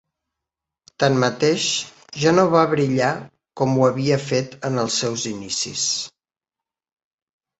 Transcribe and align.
Tanmateix, 1.01 1.65
ja 2.21 2.31
no 2.37 2.45
va 2.55 2.63
brillar 2.71 3.11
com 3.61 3.75
ho 3.81 3.85
havia 3.89 4.17
fet 4.29 4.55
en 4.69 4.85
els 4.85 4.97
seus 5.03 5.27
inicis. 5.35 5.83